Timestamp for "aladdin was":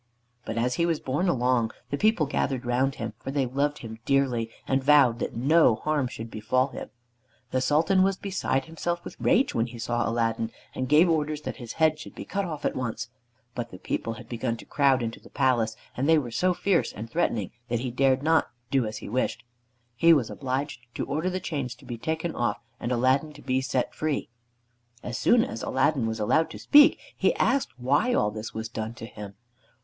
25.61-26.19